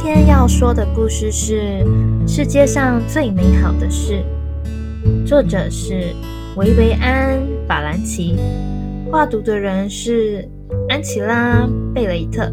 [0.00, 1.84] 今天要说的故事是
[2.28, 4.24] 《世界上最美好的事》，
[5.26, 6.14] 作者是
[6.54, 7.36] 维维安·
[7.66, 8.36] 法兰奇，
[9.10, 10.48] 画图的人是
[10.88, 12.48] 安琪拉·贝雷特，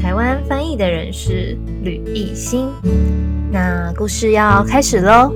[0.00, 2.68] 台湾翻译的人是吕艺兴。
[3.50, 5.32] 那故事要开始喽！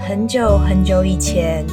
[0.00, 1.66] 很久很久以前，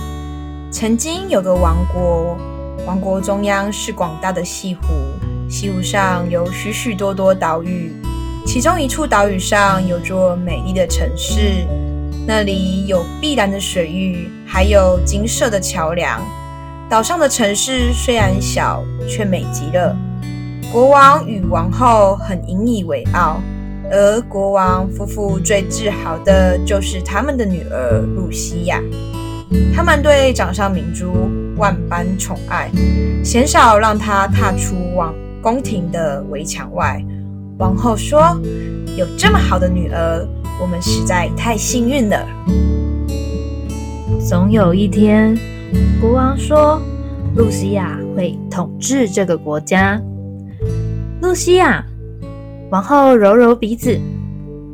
[0.69, 2.37] 曾经有个王国。
[2.85, 4.81] 王国中央是广大的西湖，
[5.49, 7.91] 西湖上有许许多多岛屿，
[8.45, 11.65] 其中一处岛屿上有座美丽的城市，
[12.25, 16.19] 那里有碧蓝的水域，还有金色的桥梁。
[16.89, 19.95] 岛上的城市虽然小，却美极了。
[20.71, 23.39] 国王与王后很引以为傲，
[23.91, 28.81] 而国王夫妇最自豪的就是他们的女儿露西亚。
[29.75, 31.29] 他们对掌上明珠。
[31.59, 32.71] 万般宠爱，
[33.23, 36.99] 鲜少让他踏出王宫廷的围墙外。
[37.59, 38.39] 王后说
[38.97, 40.25] ：“有这么好的女儿，
[40.61, 42.25] 我们实在太幸运了。”
[44.25, 45.37] 总有一天，
[46.01, 46.81] 国王说
[47.35, 50.01] ：“露西亚会统治这个国家。”
[51.21, 51.85] 露西亚，
[52.71, 53.99] 王后揉揉鼻子，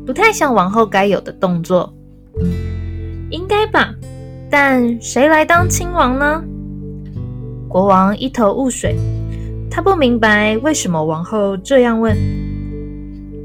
[0.05, 1.91] 不太像王后该有的动作。
[3.31, 3.93] 应该吧？
[4.51, 6.43] 但谁来当亲王呢？
[7.75, 8.95] 国王一头雾水，
[9.69, 12.15] 他不明白为什么王后这样问。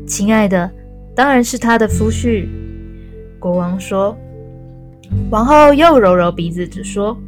[0.07, 0.71] 亲爱的，
[1.17, 2.49] 当然是他的夫婿。
[3.41, 4.17] 国王说。
[5.33, 7.19] 王后又揉揉鼻子，只说：“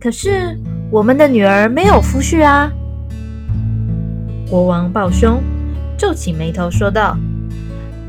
[0.00, 0.58] 可是
[0.90, 2.68] 我们的女儿没有夫婿啊。”
[4.50, 5.40] 国王抱胸，
[5.96, 7.16] 皱起眉头说道：“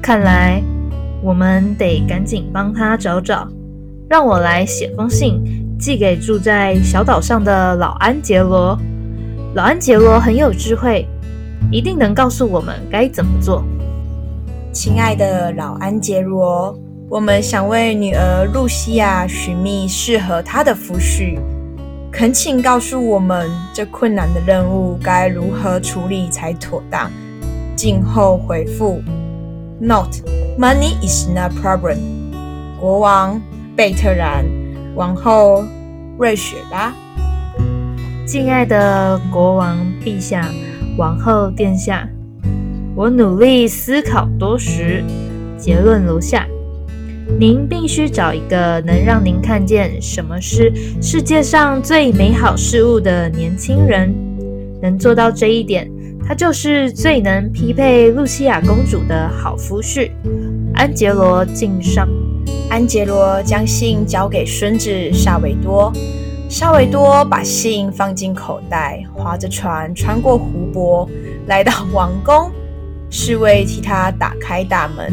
[0.01, 0.63] 看来
[1.21, 3.47] 我们得赶紧帮他找找。
[4.09, 5.39] 让我来写封信。”
[5.79, 8.77] 寄给住在小岛上的老安杰罗。
[9.55, 11.07] 老安杰罗很有智慧，
[11.71, 13.63] 一定能告诉我们该怎么做。
[14.73, 16.77] 亲爱的老安杰罗，
[17.09, 21.39] 我们想为女儿露西亚寻觅适合她的夫婿，
[22.11, 27.09] 恳请告诉我们这困难的任务该如何处理才妥当。
[27.77, 29.01] 静候回复。
[29.79, 30.21] Note:
[30.59, 31.99] Money is not problem.
[32.77, 33.41] 国王
[33.77, 34.58] 贝特然。
[34.99, 35.63] 王后
[36.17, 36.93] 瑞雪拉，
[38.25, 40.45] 敬爱的国王陛下、
[40.97, 42.05] 王后殿下，
[42.97, 45.01] 我努力思考多时，
[45.57, 46.45] 结论如下：
[47.39, 50.69] 您必须找一个能让您看见什么是
[51.01, 54.13] 世界上最美好事物的年轻人。
[54.81, 55.89] 能做到这一点，
[56.27, 60.11] 他就是最能匹配露西亚公主的好夫婿。
[60.79, 62.07] 安杰罗敬上。
[62.69, 65.91] 安杰罗将信交给孙子萨维多，
[66.49, 71.05] 萨维多把信放进口袋，划着船穿过湖泊，
[71.47, 72.49] 来到王宫。
[73.09, 75.11] 侍卫替他打开大门。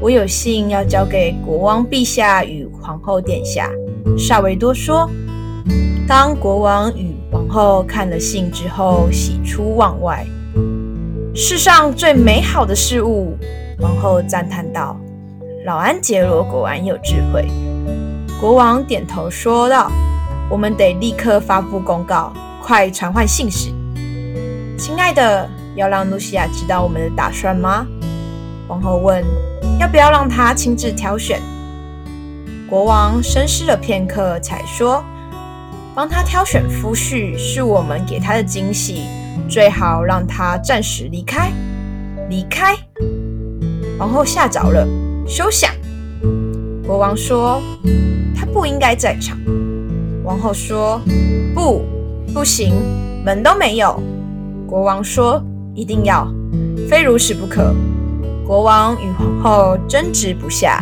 [0.00, 3.68] 我有信要交给国王陛下与皇后殿下。
[4.16, 5.10] 萨维多说。
[6.06, 10.24] 当国王与王后看了信之后，喜出望外。
[11.34, 13.36] 世上最美好的事物，
[13.78, 14.96] 王后赞叹道。
[15.64, 17.46] 老安杰罗果然有智慧。
[18.40, 19.90] 国王点头说道
[20.48, 22.32] ：“我们得立刻发布公告，
[22.62, 23.70] 快传唤信使。”
[24.78, 27.84] 亲爱的，要让露西亚知道我们的打算吗？
[28.68, 29.24] 王后问
[29.80, 31.40] ：“要不要让她亲自挑选？”
[32.70, 35.04] 国王深思了片刻，才说
[35.96, 39.02] ：“帮她挑选夫婿是我们给她的惊喜，
[39.48, 41.50] 最好让她暂时离开。”
[42.30, 42.76] 离开？
[43.98, 44.86] 王后吓着了。
[45.26, 45.70] 休想！
[46.86, 47.60] 国王说
[48.36, 49.36] ：“他不应该在场。”
[50.22, 51.00] 王后说
[51.52, 51.82] ：“不，
[52.32, 52.74] 不行，
[53.24, 54.00] 门都没有。”
[54.68, 55.42] 国王说
[55.74, 56.32] ：“一定要，
[56.88, 57.74] 非如此不可。”
[58.46, 60.80] 国王与皇后争执不下。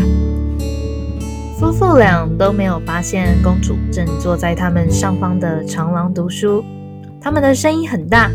[1.59, 6.63] 夫妇俩都没有发现公主正坐在他们上方的长廊读书。
[7.19, 8.31] 他们的声音很大，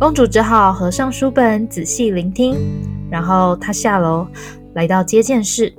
[0.00, 2.56] 公主只好合上书本，仔细聆听。
[3.12, 4.26] 然后他下楼。
[4.74, 5.70] 来到接见室，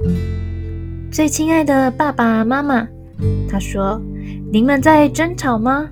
[1.12, 2.88] 最亲爱的爸爸妈妈，
[3.50, 4.00] 他说
[4.54, 5.90] ：“您们在争吵吗？”“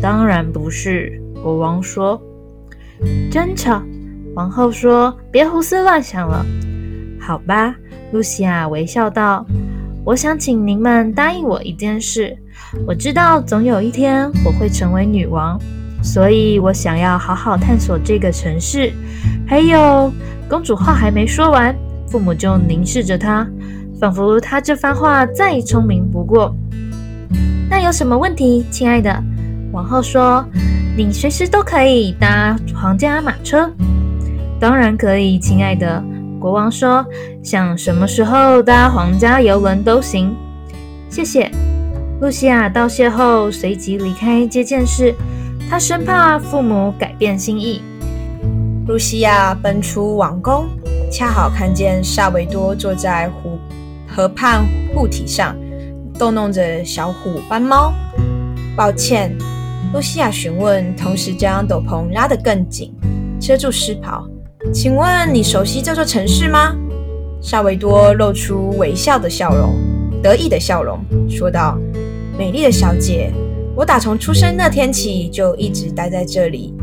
[0.00, 2.22] 当然不是。”国王说。
[3.28, 3.82] “争吵？”
[4.36, 6.46] 王后说：“别胡思乱想了。
[7.20, 7.74] ”“好吧。”
[8.12, 9.44] 露西亚微笑道
[10.06, 12.38] ：“我想请您们答应我一件事。
[12.86, 15.60] 我知道总有一天我会成为女王，
[16.02, 18.92] 所以我想要好好探索这个城市。
[19.46, 20.12] 还有，
[20.48, 21.74] 公主话还没说完。”
[22.08, 23.46] 父母就凝视着她，
[23.98, 26.54] 仿佛她这番话再聪明不过。
[27.70, 29.22] 那有什么问题，亲爱的？
[29.72, 30.44] 王后说
[30.94, 33.70] ：“你随时都可以搭皇家马车。
[34.60, 36.04] 当然可以，亲爱的。
[36.38, 37.02] 国王说
[37.42, 40.36] ：“想什么时候搭皇家游轮都行。”
[41.08, 41.50] 谢谢。
[42.20, 45.14] 露西亚道谢后，随即离开接见室。
[45.72, 47.80] 他生怕父母改变心意。
[48.86, 50.68] 露西亚奔出王宫，
[51.10, 53.58] 恰好看见萨维多坐在湖
[54.06, 55.56] 河畔护体上，
[56.18, 57.90] 逗弄着小虎斑猫。
[58.76, 59.34] 抱歉，
[59.94, 62.94] 露西亚询问，同时将斗篷拉得更紧，
[63.40, 64.28] 遮住湿袍。
[64.74, 66.76] 请问你熟悉这座城市吗？
[67.40, 69.74] 萨维多露出微笑的笑容，
[70.22, 71.78] 得意的笑容，说道
[72.36, 73.32] ：“美丽的小姐，
[73.74, 76.74] 我打从出生那天起就一直待在这里，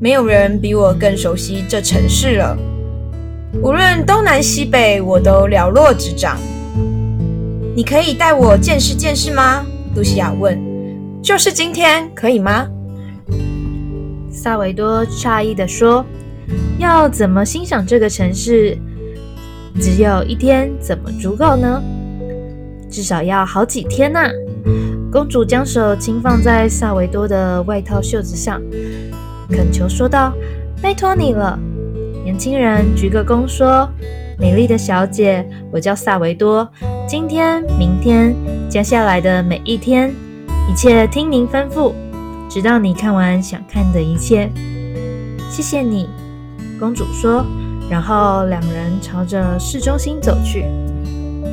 [0.00, 2.56] 没有人比我更熟悉这城市了。
[3.62, 6.38] 无论东南西北，我都了落指掌。
[7.76, 10.58] 你可以带我见识见识吗？”露西亚问。
[11.22, 12.66] “就是今天，可以吗？”
[14.32, 16.04] 萨维多诧异地说。
[16.78, 18.76] 要怎么欣赏这个城市？
[19.80, 21.80] 只有一天怎么足够呢？
[22.90, 24.28] 至少要好几天呐！
[25.12, 28.62] 公主将手轻放在萨维多的外套袖子上，
[29.50, 30.32] 恳求说道
[30.80, 31.58] ：“拜托你了。”
[32.24, 33.86] 年轻人鞠个躬说
[34.40, 36.66] ：“美丽的小姐，我叫萨维多。
[37.06, 38.34] 今天、明天、
[38.70, 40.10] 接下来的每一天，
[40.66, 41.92] 一切听您吩咐，
[42.48, 44.50] 直到你看完想看的一切。
[45.50, 46.08] 谢谢你。”
[46.80, 47.44] 公主说，
[47.90, 50.64] 然后两人朝着市中心走去。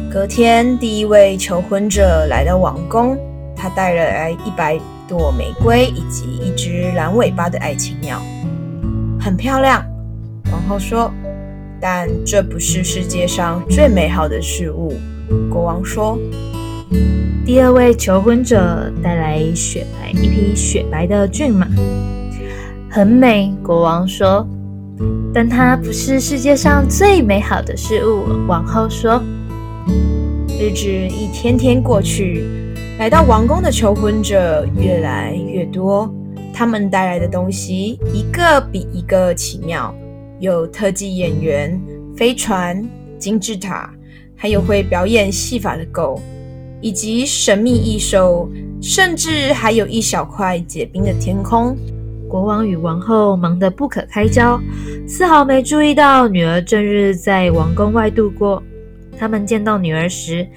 [0.09, 3.17] 隔天，第一位求婚者来到王宫，
[3.59, 8.21] 他带来一百朵玫瑰以及一只蓝尾巴的爱情鸟，
[9.19, 9.83] 很漂亮。
[10.51, 11.11] 王后说
[11.81, 14.94] ：“但这不是世界上最美好的事物。”
[15.51, 16.17] 国王说
[17.45, 21.67] ：“第二位求婚者带来雪白一匹雪白的骏马，
[22.89, 24.47] 很美。”国王说。
[25.33, 28.25] 但它不是世界上最美好的事物。
[28.47, 29.23] 王后说
[30.59, 32.44] ：“日子一天天过去，
[33.00, 36.13] 来到王宫的求婚者越来越多。
[36.54, 39.96] 他们带来的东西一个比一个奇妙，
[40.42, 41.81] 有特技演员、
[42.13, 42.86] 飞船、
[43.18, 43.90] 金字塔，
[44.36, 46.22] 还有会表演戏法的狗，
[46.81, 48.50] 以及神秘异兽，
[48.81, 51.78] 甚至还有一小块结冰的天空。”
[52.28, 54.60] 国王与王后忙得不可开交，
[55.07, 58.62] 丝毫没注意到女儿正日在王宫外度过。
[59.19, 60.48] 他们见到女儿时，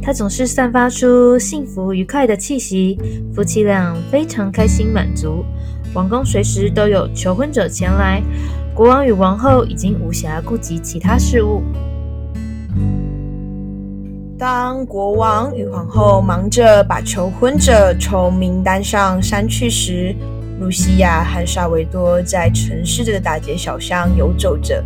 [0.00, 2.96] 她总是散发出幸福愉快的气息，
[3.34, 5.44] 夫妻俩非常开心满足。
[5.92, 8.22] 王宫随时都有求婚者前来，
[8.72, 11.62] 国王与王后已经无暇顾及其他事务。
[14.38, 20.14] 当国王与皇后忙着把求婚者从名单上删去时，
[20.60, 24.82] 露西亚和沙维多在城市的大街小巷游走着，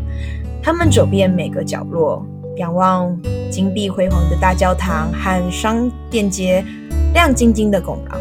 [0.63, 3.17] 他们走遍每个角落，仰望
[3.51, 6.65] 金碧辉煌的大教堂和商店街
[7.13, 8.19] 亮晶晶的拱廊，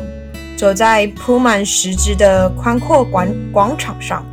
[0.58, 4.26] 走在铺满石子的宽阔广广场上，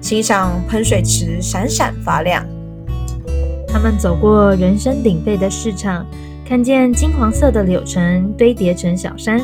[0.00, 2.44] 欣赏喷水池闪闪发亮。
[3.68, 6.04] 他们走过人声鼎沸的市场，
[6.44, 9.40] 看见金黄色的柳橙堆叠成小山。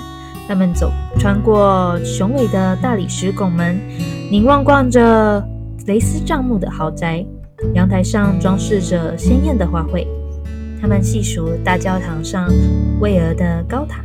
[0.48, 3.78] 他们走穿过雄伟的大理石拱门，
[4.30, 5.44] 凝望逛着
[5.87, 7.25] 蕾丝帐幕的豪宅，
[7.75, 10.06] 阳台上装饰着鲜艳的花卉。
[10.78, 12.49] 他们细数大教堂上
[13.00, 14.04] 巍峨的高塔。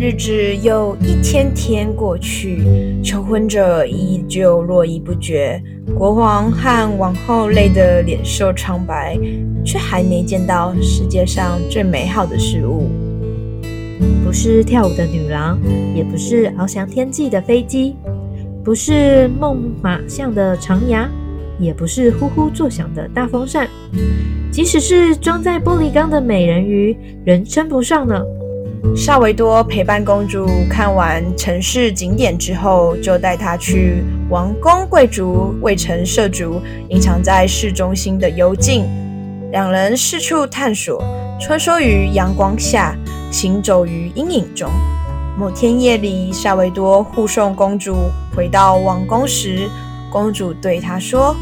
[0.00, 2.64] 日子又一天天过去，
[3.04, 5.62] 求婚者依旧络绎不绝。
[5.94, 9.18] 国王和王后累得脸色苍白，
[9.64, 12.88] 却还没见到世界上最美好的事物。
[14.24, 15.58] 不是跳舞的女郎，
[15.94, 17.94] 也不是翱翔天际的飞机，
[18.64, 21.08] 不是梦马象的长牙，
[21.58, 23.68] 也不是呼呼作响的大风扇。
[24.50, 28.20] 即使是装在玻璃缸的美人鱼，人称不上呢。
[28.96, 38.86] 夏维多陪伴公主看完城市景点之后，就带她去王宫贵族未曾涉足、隐藏在市中心的幽静。
[39.50, 41.02] 两人四处探索，
[41.40, 42.96] 穿梭于阳光下。
[43.30, 44.70] 行走于阴影中。
[45.38, 47.94] 某天夜里，夏维多护送公主
[48.34, 49.68] 回到王宫时，
[50.10, 51.34] 公主对他说：“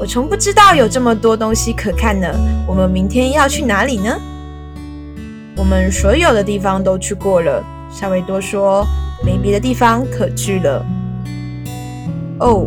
[0.00, 2.26] 我从不知道有这么多东西可看呢。
[2.66, 4.16] 我们明天要去哪里呢？”
[5.56, 7.62] 我们所有的地方都去过了。
[7.90, 8.86] 夏维多说
[9.24, 10.84] ：“没别的地方可去了。”
[12.40, 12.66] 哦，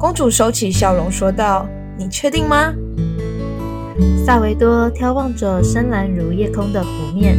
[0.00, 2.72] 公主收起笑容说道：“你确定吗？”
[4.26, 7.36] 萨维多眺望着深蓝如夜空的湖面。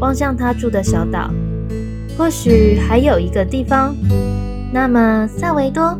[0.00, 1.30] 望向他住的小岛，
[2.16, 3.94] 或许还有一个地方。
[4.72, 5.94] 那么，萨维多，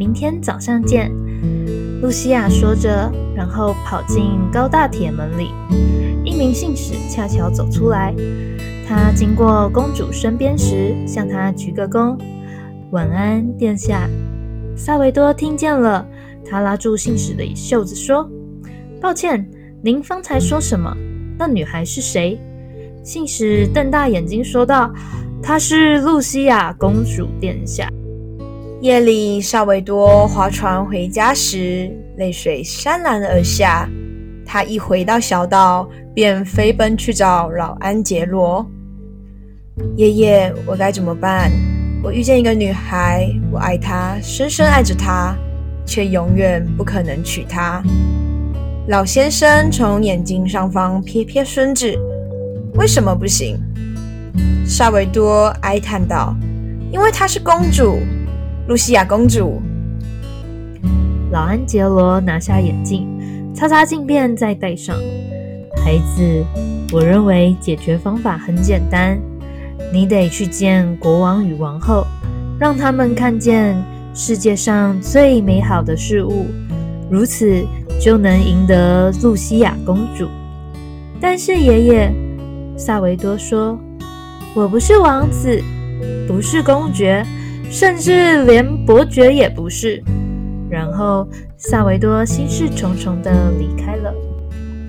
[0.00, 1.12] 明天早上见。”
[2.00, 5.50] 露西亚说着，然后跑进高大铁门里。
[6.24, 8.14] 一名信使恰巧走出来，
[8.88, 12.18] 他经过公主身边时，向她鞠个躬
[12.92, 14.08] ：“晚安，殿下。”
[14.74, 16.06] 萨维多听见了，
[16.48, 18.26] 他拉住信使的袖子说
[19.02, 19.46] ：“抱歉，
[19.82, 20.96] 您方才说什么？
[21.38, 22.40] 那女孩是谁？”
[23.04, 24.90] 信使瞪大眼睛说道
[25.42, 27.86] ：“她是露西亚公主，殿下。”
[28.80, 33.86] 夜里，萨维多划船回家时，泪水潸然而下。
[34.46, 38.66] 他一回到小岛，便飞奔去找老安杰罗。
[39.96, 41.52] 爷爷，我该怎么办？
[42.02, 45.36] 我遇见一个女孩，我爱她，深深爱着她，
[45.84, 47.82] 却永远不可能娶她。
[48.88, 51.94] 老先生从眼睛上方瞥瞥孙子，
[52.76, 53.60] 为什么不行？
[54.64, 56.34] 萨维多哀叹道
[56.90, 57.98] ：“因为她是公主。”
[58.70, 59.60] 露西亚公主，
[61.32, 63.04] 老安杰罗拿下眼镜，
[63.52, 64.94] 擦擦镜片，再戴上。
[65.84, 66.22] 孩子，
[66.92, 69.18] 我认为解决方法很简单，
[69.92, 72.06] 你得去见国王与王后，
[72.60, 73.76] 让他们看见
[74.14, 76.46] 世界上最美好的事物，
[77.10, 77.66] 如此
[78.00, 80.28] 就能赢得露西亚公主。
[81.20, 82.14] 但是爷爷，
[82.76, 83.76] 萨维多说，
[84.54, 85.60] 我不是王子，
[86.28, 87.26] 不是公爵。
[87.70, 90.02] 甚至连伯爵也不是。
[90.68, 94.12] 然后，萨维多心事重重地离开了。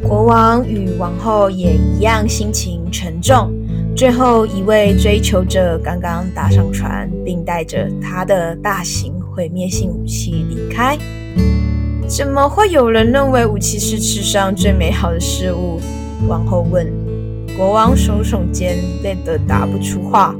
[0.01, 3.53] 国王与王后也一样，心情沉重。
[3.95, 10.97] 最后一位追求者刚刚搭上船，并带着他的大型毁灭性武器离开。
[12.07, 15.79] 怎么会有人认为武器是世上最美好的事物？
[16.27, 16.91] 王后问。
[17.55, 20.35] 国王耸耸肩，累得答不出话。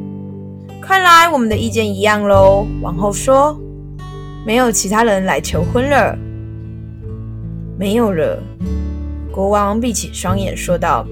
[0.82, 2.66] 看来我们的意见一样喽。
[2.82, 3.58] 王后说
[4.46, 6.18] ：“没有其他人来求婚了，
[7.78, 8.42] 没有了。”
[9.32, 11.06] 国王闭起双眼说道：“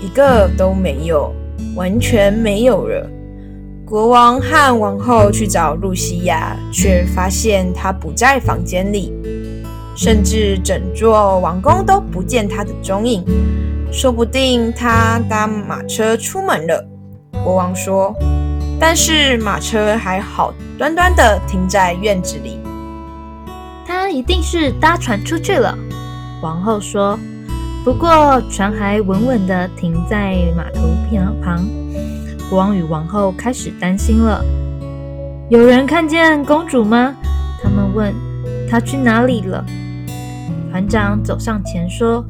[0.00, 1.32] 一个都没有，
[1.74, 3.10] 完全没有了。”
[3.84, 9.12] 国王和王后去找露西亚，却发现她不在房间里，
[9.96, 13.24] 甚至整座王宫都不见她的踪影。
[13.90, 16.86] 说不定她搭马车出门了。
[17.42, 18.14] 国王说。
[18.78, 22.58] 但是马车还好端端的停在院子里，
[23.86, 25.76] 他一定是搭船出去了。
[26.42, 27.18] 王后说
[27.84, 31.64] ：“不过船还稳稳的停在码头旁旁。”
[32.50, 34.44] 国王与王后开始担心了。
[35.48, 37.14] 有人看见公主吗？
[37.62, 38.12] 他们问。
[38.68, 39.64] 她去哪里了？
[40.70, 42.24] 船长走上前说：“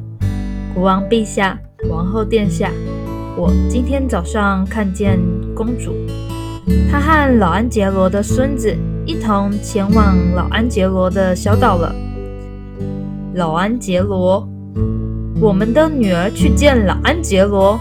[0.75, 1.57] 国王陛下，
[1.89, 2.71] 王后殿下，
[3.35, 5.19] 我今天早上看见
[5.55, 5.93] 公主。”
[6.91, 11.93] 他和老安杰罗的孙子一同前往老安杰罗的小岛了。
[13.35, 14.47] 老安杰罗，
[15.39, 17.79] 我们的女儿去见老安杰罗。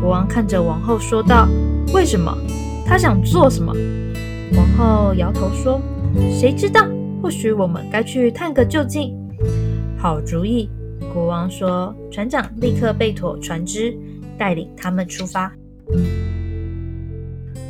[0.00, 1.48] 国王看着王后说道
[1.94, 2.36] ：“为什么？
[2.84, 3.72] 他想做什么？”
[4.56, 5.80] 王后摇头说
[6.30, 6.86] ：“谁知道？
[7.22, 9.14] 或许我们该去探个究竟。”
[9.96, 10.68] 好主意，
[11.14, 11.94] 国王说。
[12.10, 13.96] 船长立刻备妥船只，
[14.36, 15.52] 带领他们出发。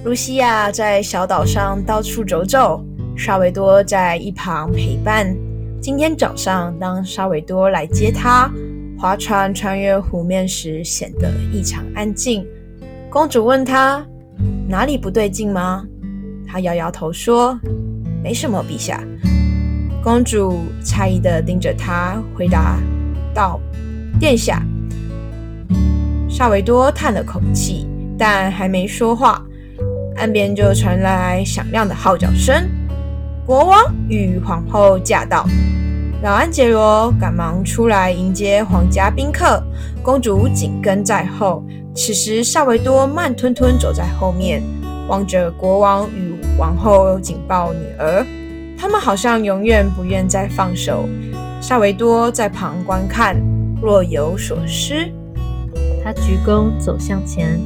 [0.09, 2.83] 露西亚在小岛上到处走走，
[3.15, 5.37] 沙维多在一旁陪伴。
[5.83, 8.50] 今天早上，当沙维多来接他，
[8.99, 12.43] 划船穿越湖面时，显得异常安静。
[13.11, 14.03] 公主问他
[14.67, 15.85] ：“哪里不对劲吗？”
[16.49, 17.61] 他摇摇头说
[18.25, 19.05] ：“没什么，陛下。”
[20.03, 22.79] 公主诧异地盯着他，回答
[23.35, 23.61] 道
[24.19, 24.62] ：“殿下。”
[26.31, 27.87] 沙维多叹了口气，
[28.19, 29.45] 但还没说话。
[30.18, 32.68] 岸边就传来响亮的号角声，
[33.46, 35.46] 国王与皇后驾到。
[36.22, 39.62] 老安杰罗赶忙出来迎接皇家宾客，
[40.02, 41.64] 公主紧跟在后。
[41.94, 44.60] 此时，萨维多慢吞吞走在后面，
[45.08, 48.26] 望着国王与王后紧抱女儿。
[48.76, 51.08] 他们好像永远不愿再放手。
[51.60, 53.37] 萨维多在旁观看，
[53.80, 54.94] 若有所思。
[56.02, 57.60] 他鞠躬走向前，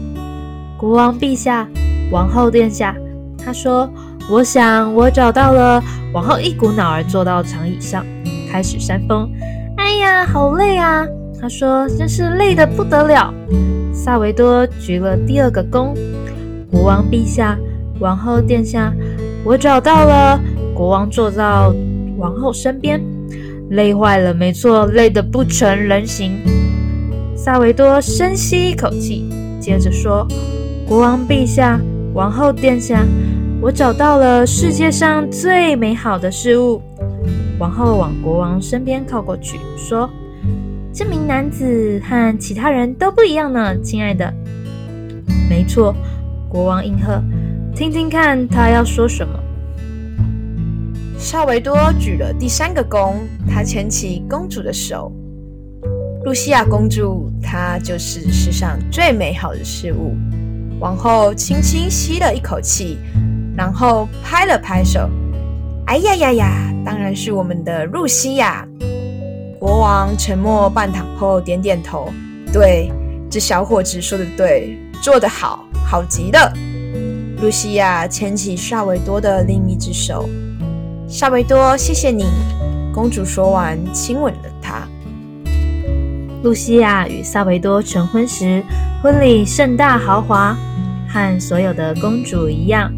[0.83, 1.69] 国王陛下。
[2.11, 2.93] 王后殿下，
[3.39, 3.89] 他说
[4.29, 5.81] ：“我想我找到了。”
[6.13, 8.05] 王后一股脑儿坐到长椅上，
[8.51, 9.31] 开始扇风。
[9.77, 11.07] 哎呀，好累啊！
[11.41, 13.33] 他说：“真是累得不得了。”
[13.95, 15.95] 萨维多鞠了第二个躬。
[16.69, 17.57] 国王陛下，
[18.01, 18.93] 王后殿下，
[19.45, 20.41] 我找到了。
[20.75, 21.73] 国王坐到
[22.19, 23.01] 王后身边，
[23.71, 26.41] 累坏了，没错，累得不成人形。
[27.37, 30.27] 萨维多深吸一口气，接着说
[30.87, 31.81] ：“国王陛下。”
[32.15, 33.07] 王后殿下，
[33.63, 36.83] 我找到了世界上最美好的事物。
[37.59, 40.11] 王后往国王身边靠过去，说
[40.93, 44.31] ：“这名男子和其他人都不一样呢，亲爱的。”
[45.49, 45.95] 没错，
[46.51, 47.23] 国王应和
[47.75, 49.33] ：“听听看，他要说什么。”
[51.17, 55.11] 萨维多举了第三个弓，他牵起公主的手。
[56.25, 60.15] 露西亚公主，她就是世上最美好的事物。
[60.83, 62.99] 王后轻轻吸了一口气，
[63.57, 65.09] 然后拍了拍手
[65.87, 68.67] ：“哎呀呀呀，当然是我们的露西亚！”
[69.61, 72.13] 国王沉默半晌后点点头
[72.53, 72.91] ：“对，
[73.31, 76.53] 这小伙子说的对，做得好，好极了。”
[77.41, 80.29] 露西亚牵起萨维多的另一只手。
[81.07, 82.25] 萨维多，谢谢你。
[82.93, 84.83] 公主说完，亲吻了他。
[86.43, 88.65] 露西亚与萨维多成婚时，
[89.01, 90.57] 婚礼盛大豪华，
[91.13, 92.91] 和所有的公主一样。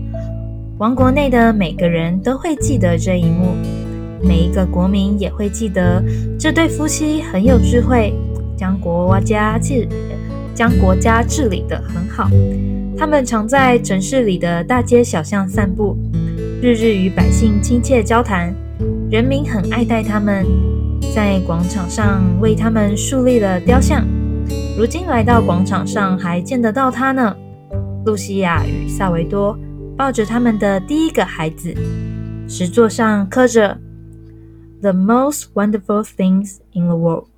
[0.79, 3.55] 王国内的每个人都会记得这一幕，
[4.23, 6.03] 每一个国民也会记得
[6.39, 8.13] 这对夫妻很有智慧，
[8.57, 9.89] 将国家治
[10.55, 12.29] 将国家治理得很好。
[12.97, 15.97] 他们常在城市里的大街小巷散步。
[16.63, 18.55] 日日与百姓亲切交谈，
[19.11, 20.47] 人民很爱戴他们，
[21.15, 24.07] 在广场上为他们树立了雕像。
[24.79, 27.37] 如今来到广场上，还见得到他呢。
[28.05, 29.59] 露西亚与萨维多
[29.97, 31.75] 抱着他们的第一个孩子，
[32.49, 33.79] 石座上刻着
[34.81, 37.34] “The most wonderful things in the world”。